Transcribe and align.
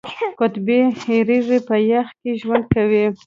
قطبي 0.39 0.79
هیږه 1.01 1.59
په 1.67 1.75
یخ 1.91 2.07
کې 2.19 2.31
ژوند 2.41 2.65
کوي 2.73 3.05